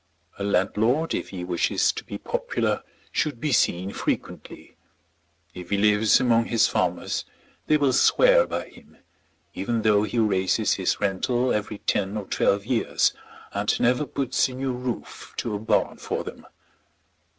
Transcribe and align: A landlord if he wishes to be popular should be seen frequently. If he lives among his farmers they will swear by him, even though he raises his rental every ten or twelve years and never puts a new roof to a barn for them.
A 0.39 0.43
landlord 0.43 1.13
if 1.13 1.29
he 1.29 1.43
wishes 1.43 1.91
to 1.91 2.03
be 2.03 2.17
popular 2.17 2.81
should 3.11 3.39
be 3.39 3.51
seen 3.51 3.91
frequently. 3.93 4.75
If 5.53 5.69
he 5.69 5.77
lives 5.77 6.19
among 6.19 6.45
his 6.45 6.67
farmers 6.67 7.23
they 7.67 7.77
will 7.77 7.93
swear 7.93 8.47
by 8.47 8.69
him, 8.69 8.97
even 9.53 9.83
though 9.83 10.01
he 10.01 10.17
raises 10.17 10.73
his 10.73 10.99
rental 10.99 11.53
every 11.53 11.77
ten 11.77 12.17
or 12.17 12.25
twelve 12.25 12.65
years 12.65 13.13
and 13.53 13.79
never 13.79 14.07
puts 14.07 14.49
a 14.49 14.53
new 14.55 14.73
roof 14.73 15.35
to 15.37 15.53
a 15.53 15.59
barn 15.59 15.97
for 15.97 16.23
them. 16.23 16.47